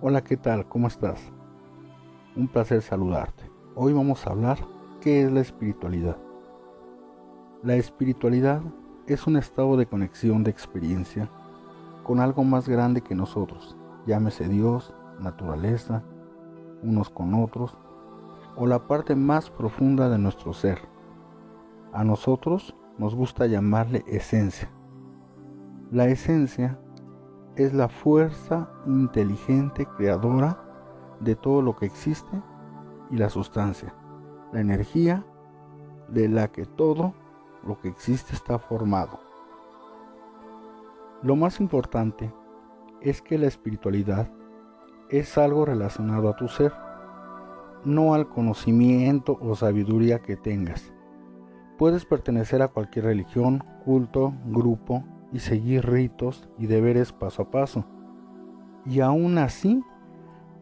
Hola, 0.00 0.22
¿qué 0.22 0.36
tal? 0.36 0.68
¿Cómo 0.68 0.86
estás? 0.86 1.20
Un 2.36 2.46
placer 2.46 2.82
saludarte. 2.82 3.50
Hoy 3.74 3.92
vamos 3.92 4.24
a 4.24 4.30
hablar 4.30 4.56
qué 5.00 5.24
es 5.24 5.32
la 5.32 5.40
espiritualidad. 5.40 6.16
La 7.64 7.74
espiritualidad 7.74 8.62
es 9.08 9.26
un 9.26 9.36
estado 9.36 9.76
de 9.76 9.86
conexión 9.86 10.44
de 10.44 10.52
experiencia 10.52 11.28
con 12.04 12.20
algo 12.20 12.44
más 12.44 12.68
grande 12.68 13.00
que 13.00 13.16
nosotros, 13.16 13.76
llámese 14.06 14.48
Dios, 14.48 14.94
naturaleza, 15.18 16.04
unos 16.84 17.10
con 17.10 17.34
otros, 17.34 17.76
o 18.54 18.68
la 18.68 18.86
parte 18.86 19.16
más 19.16 19.50
profunda 19.50 20.08
de 20.08 20.18
nuestro 20.18 20.54
ser. 20.54 20.78
A 21.92 22.04
nosotros 22.04 22.72
nos 22.98 23.16
gusta 23.16 23.46
llamarle 23.46 24.04
esencia. 24.06 24.70
La 25.90 26.06
esencia 26.06 26.78
es 27.58 27.74
la 27.74 27.88
fuerza 27.88 28.70
inteligente 28.86 29.84
creadora 29.96 30.56
de 31.18 31.34
todo 31.34 31.60
lo 31.60 31.74
que 31.74 31.86
existe 31.86 32.40
y 33.10 33.16
la 33.16 33.28
sustancia, 33.28 33.92
la 34.52 34.60
energía 34.60 35.26
de 36.08 36.28
la 36.28 36.52
que 36.52 36.66
todo 36.66 37.14
lo 37.66 37.80
que 37.80 37.88
existe 37.88 38.32
está 38.32 38.60
formado. 38.60 39.18
Lo 41.22 41.34
más 41.34 41.58
importante 41.58 42.32
es 43.00 43.20
que 43.20 43.38
la 43.38 43.48
espiritualidad 43.48 44.30
es 45.10 45.36
algo 45.36 45.64
relacionado 45.64 46.28
a 46.28 46.36
tu 46.36 46.46
ser, 46.46 46.72
no 47.84 48.14
al 48.14 48.28
conocimiento 48.28 49.36
o 49.40 49.56
sabiduría 49.56 50.20
que 50.20 50.36
tengas. 50.36 50.92
Puedes 51.76 52.04
pertenecer 52.04 52.62
a 52.62 52.68
cualquier 52.68 53.06
religión, 53.06 53.64
culto, 53.84 54.32
grupo, 54.46 55.02
y 55.32 55.40
seguir 55.40 55.86
ritos 55.86 56.48
y 56.58 56.66
deberes 56.66 57.12
paso 57.12 57.42
a 57.42 57.50
paso. 57.50 57.84
Y 58.84 59.00
aún 59.00 59.38
así, 59.38 59.82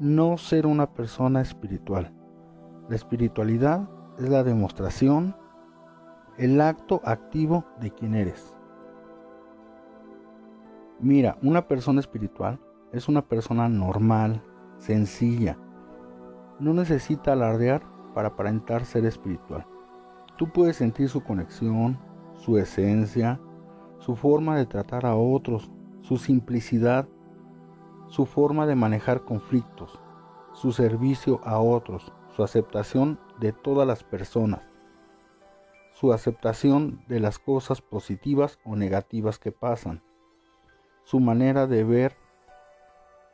no 0.00 0.36
ser 0.36 0.66
una 0.66 0.92
persona 0.92 1.40
espiritual. 1.40 2.12
La 2.88 2.96
espiritualidad 2.96 3.88
es 4.18 4.28
la 4.28 4.42
demostración, 4.42 5.36
el 6.38 6.60
acto 6.60 7.00
activo 7.04 7.64
de 7.80 7.90
quien 7.90 8.14
eres. 8.14 8.54
Mira, 11.00 11.36
una 11.42 11.68
persona 11.68 12.00
espiritual 12.00 12.58
es 12.92 13.08
una 13.08 13.22
persona 13.22 13.68
normal, 13.68 14.42
sencilla. 14.78 15.58
No 16.58 16.72
necesita 16.72 17.32
alardear 17.32 17.82
para 18.14 18.28
aparentar 18.28 18.84
ser 18.84 19.04
espiritual. 19.04 19.66
Tú 20.36 20.50
puedes 20.50 20.76
sentir 20.76 21.08
su 21.08 21.22
conexión, 21.22 21.98
su 22.34 22.58
esencia, 22.58 23.40
su 23.98 24.16
forma 24.16 24.56
de 24.56 24.66
tratar 24.66 25.06
a 25.06 25.16
otros, 25.16 25.70
su 26.02 26.16
simplicidad, 26.18 27.08
su 28.08 28.26
forma 28.26 28.66
de 28.66 28.76
manejar 28.76 29.22
conflictos, 29.24 29.98
su 30.52 30.72
servicio 30.72 31.40
a 31.44 31.58
otros, 31.58 32.12
su 32.34 32.42
aceptación 32.42 33.18
de 33.40 33.52
todas 33.52 33.86
las 33.86 34.04
personas, 34.04 34.62
su 35.92 36.12
aceptación 36.12 37.02
de 37.08 37.20
las 37.20 37.38
cosas 37.38 37.80
positivas 37.80 38.58
o 38.64 38.76
negativas 38.76 39.38
que 39.38 39.52
pasan, 39.52 40.02
su 41.04 41.20
manera 41.20 41.66
de 41.66 41.84
ver 41.84 42.16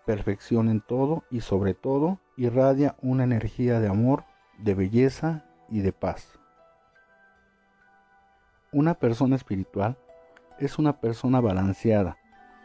perfección 0.06 0.68
en 0.68 0.80
todo 0.80 1.24
y 1.30 1.40
sobre 1.40 1.74
todo 1.74 2.18
irradia 2.36 2.96
una 3.02 3.24
energía 3.24 3.80
de 3.80 3.88
amor, 3.88 4.24
de 4.58 4.74
belleza 4.74 5.44
y 5.68 5.80
de 5.80 5.92
paz. 5.92 6.38
Una 8.72 8.94
persona 8.94 9.36
espiritual 9.36 9.96
es 10.62 10.78
una 10.78 11.00
persona 11.00 11.40
balanceada, 11.40 12.18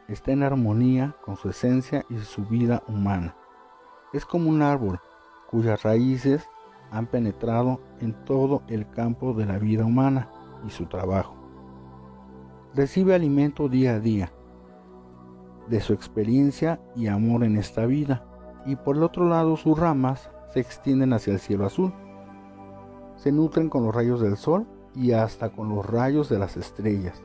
está 0.07 0.31
en 0.31 0.43
armonía 0.43 1.15
con 1.25 1.35
su 1.35 1.49
esencia 1.49 2.05
y 2.11 2.19
su 2.19 2.45
vida 2.45 2.83
humana. 2.87 3.35
Es 4.13 4.23
como 4.23 4.51
un 4.51 4.61
árbol 4.61 4.99
cuyas 5.49 5.81
raíces 5.81 6.47
han 6.91 7.07
penetrado 7.07 7.81
en 7.99 8.13
todo 8.23 8.61
el 8.67 8.87
campo 8.87 9.33
de 9.33 9.47
la 9.47 9.57
vida 9.57 9.83
humana 9.83 10.29
y 10.65 10.69
su 10.69 10.85
trabajo. 10.85 11.35
Recibe 12.75 13.15
alimento 13.15 13.67
día 13.67 13.95
a 13.95 13.99
día 13.99 14.31
de 15.67 15.81
su 15.81 15.93
experiencia 15.93 16.79
y 16.95 17.07
amor 17.07 17.43
en 17.43 17.57
esta 17.57 17.87
vida, 17.87 18.23
y 18.67 18.75
por 18.75 18.95
el 18.95 19.03
otro 19.03 19.27
lado 19.27 19.57
sus 19.57 19.77
ramas 19.77 20.29
se 20.53 20.59
extienden 20.59 21.13
hacia 21.13 21.33
el 21.33 21.39
cielo 21.39 21.65
azul. 21.65 21.91
Se 23.15 23.31
nutren 23.31 23.69
con 23.69 23.83
los 23.83 23.95
rayos 23.95 24.21
del 24.21 24.37
sol 24.37 24.67
y 24.93 25.13
hasta 25.13 25.49
con 25.49 25.69
los 25.69 25.83
rayos 25.83 26.29
de 26.29 26.37
las 26.37 26.57
estrellas 26.57 27.23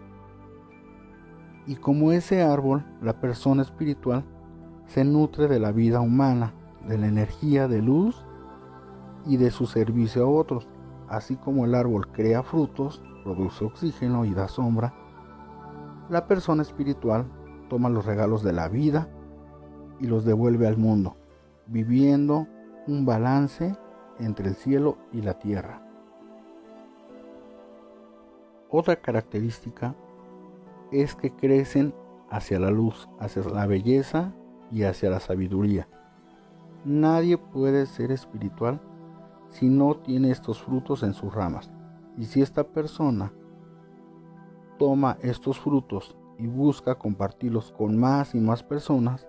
y 1.66 1.76
como 1.76 2.12
ese 2.12 2.42
árbol, 2.42 2.84
la 3.00 3.20
persona 3.20 3.62
espiritual 3.62 4.24
se 4.86 5.04
nutre 5.04 5.48
de 5.48 5.60
la 5.60 5.72
vida 5.72 6.00
humana, 6.00 6.52
de 6.86 6.98
la 6.98 7.06
energía 7.06 7.68
de 7.68 7.80
luz 7.80 8.24
y 9.26 9.36
de 9.36 9.50
su 9.50 9.66
servicio 9.66 10.24
a 10.24 10.28
otros. 10.28 10.66
Así 11.08 11.36
como 11.36 11.64
el 11.64 11.74
árbol 11.74 12.08
crea 12.08 12.42
frutos, 12.42 13.02
produce 13.22 13.64
oxígeno 13.64 14.24
y 14.24 14.34
da 14.34 14.48
sombra, 14.48 14.92
la 16.08 16.26
persona 16.26 16.62
espiritual 16.62 17.26
toma 17.68 17.88
los 17.88 18.04
regalos 18.04 18.42
de 18.42 18.52
la 18.52 18.68
vida 18.68 19.08
y 20.00 20.06
los 20.06 20.24
devuelve 20.24 20.66
al 20.66 20.76
mundo, 20.76 21.16
viviendo 21.66 22.46
un 22.86 23.06
balance 23.06 23.76
entre 24.18 24.48
el 24.48 24.56
cielo 24.56 24.98
y 25.12 25.22
la 25.22 25.38
tierra. 25.38 25.80
Otra 28.68 28.96
característica 28.96 29.94
es 30.92 31.14
que 31.14 31.34
crecen 31.34 31.94
hacia 32.30 32.60
la 32.60 32.70
luz, 32.70 33.08
hacia 33.18 33.42
la 33.42 33.66
belleza 33.66 34.32
y 34.70 34.84
hacia 34.84 35.10
la 35.10 35.20
sabiduría. 35.20 35.88
Nadie 36.84 37.38
puede 37.38 37.86
ser 37.86 38.12
espiritual 38.12 38.80
si 39.48 39.68
no 39.68 39.96
tiene 39.96 40.30
estos 40.30 40.62
frutos 40.62 41.02
en 41.02 41.14
sus 41.14 41.34
ramas. 41.34 41.70
Y 42.16 42.24
si 42.24 42.42
esta 42.42 42.64
persona 42.64 43.32
toma 44.78 45.18
estos 45.22 45.58
frutos 45.58 46.16
y 46.38 46.46
busca 46.46 46.94
compartirlos 46.96 47.72
con 47.72 47.98
más 47.98 48.34
y 48.34 48.40
más 48.40 48.62
personas, 48.62 49.28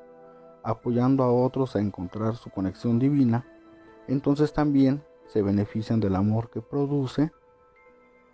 apoyando 0.64 1.24
a 1.24 1.32
otros 1.32 1.76
a 1.76 1.80
encontrar 1.80 2.36
su 2.36 2.50
conexión 2.50 3.00
divina, 3.00 3.46
entonces 4.08 4.54
también 4.54 5.04
se 5.28 5.42
benefician 5.42 6.00
del 6.00 6.16
amor 6.16 6.50
que 6.50 6.62
produce 6.62 7.32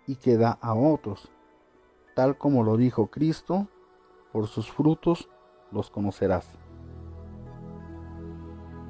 y 0.06 0.16
que 0.16 0.36
da 0.36 0.58
a 0.60 0.74
otros 0.74 1.30
tal 2.14 2.38
como 2.38 2.62
lo 2.62 2.76
dijo 2.76 3.08
Cristo, 3.08 3.68
por 4.32 4.46
sus 4.46 4.70
frutos 4.70 5.28
los 5.72 5.90
conocerás. 5.90 6.48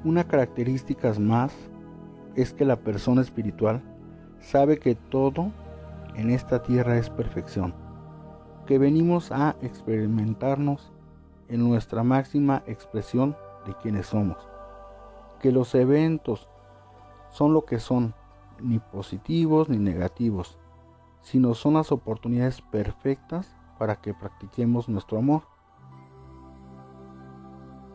Una 0.03 0.27
característica 0.27 1.13
más 1.19 1.53
es 2.35 2.53
que 2.53 2.65
la 2.65 2.77
persona 2.77 3.21
espiritual 3.21 3.83
sabe 4.39 4.79
que 4.79 4.95
todo 4.95 5.51
en 6.15 6.29
esta 6.29 6.63
tierra 6.63 6.97
es 6.97 7.09
perfección, 7.09 7.73
que 8.65 8.77
venimos 8.77 9.31
a 9.31 9.55
experimentarnos 9.61 10.91
en 11.47 11.67
nuestra 11.67 12.03
máxima 12.03 12.63
expresión 12.65 13.35
de 13.65 13.75
quienes 13.75 14.07
somos, 14.07 14.37
que 15.39 15.51
los 15.51 15.75
eventos 15.75 16.49
son 17.29 17.53
lo 17.53 17.65
que 17.65 17.79
son, 17.79 18.13
ni 18.59 18.79
positivos 18.79 19.69
ni 19.69 19.77
negativos, 19.77 20.57
sino 21.21 21.53
son 21.53 21.75
las 21.75 21.91
oportunidades 21.91 22.61
perfectas 22.61 23.55
para 23.77 23.97
que 23.97 24.13
practiquemos 24.13 24.89
nuestro 24.89 25.17
amor. 25.17 25.43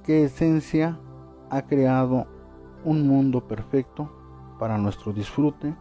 ¿Qué 0.05 0.25
esencia 0.25 0.99
ha 1.51 1.63
creado 1.63 2.27
un 2.85 3.07
mundo 3.07 3.47
perfecto 3.47 4.11
para 4.59 4.79
nuestro 4.79 5.13
disfrute 5.13 5.75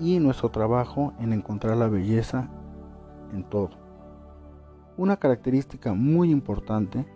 y 0.00 0.18
nuestro 0.18 0.50
trabajo 0.50 1.12
en 1.18 1.32
encontrar 1.32 1.76
la 1.76 1.88
belleza 1.88 2.48
en 3.32 3.44
todo. 3.44 3.70
Una 4.96 5.16
característica 5.16 5.92
muy 5.92 6.30
importante 6.30 7.06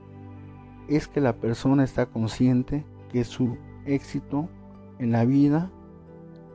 es 0.89 1.09
que 1.09 1.21
la 1.21 1.35
persona 1.37 1.85
está 1.85 2.07
consciente 2.07 2.85
que 3.09 3.25
su 3.25 3.57
éxito 3.87 4.49
en 4.99 5.13
la 5.13 5.25
vida 5.25 5.71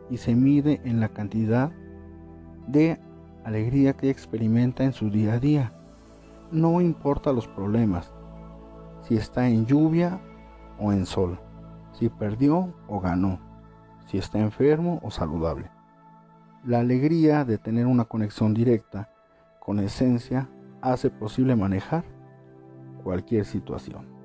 y 0.09 0.17
se 0.17 0.35
mide 0.35 0.81
en 0.85 0.99
la 0.99 1.09
cantidad 1.09 1.71
de 2.67 2.99
alegría 3.43 3.93
que 3.93 4.09
experimenta 4.09 4.83
en 4.83 4.93
su 4.93 5.09
día 5.09 5.33
a 5.33 5.39
día. 5.39 5.71
No 6.51 6.81
importa 6.81 7.33
los 7.33 7.47
problemas, 7.47 8.11
si 9.07 9.15
está 9.15 9.47
en 9.47 9.65
lluvia 9.65 10.19
o 10.79 10.91
en 10.91 11.05
sol, 11.05 11.39
si 11.93 12.09
perdió 12.09 12.73
o 12.87 12.99
ganó, 12.99 13.39
si 14.07 14.17
está 14.17 14.39
enfermo 14.39 14.99
o 15.01 15.11
saludable. 15.11 15.69
La 16.65 16.79
alegría 16.79 17.45
de 17.45 17.57
tener 17.57 17.85
una 17.85 18.05
conexión 18.05 18.53
directa 18.53 19.09
con 19.59 19.79
esencia 19.79 20.49
hace 20.81 21.09
posible 21.09 21.55
manejar 21.55 22.03
cualquier 23.03 23.45
situación. 23.45 24.16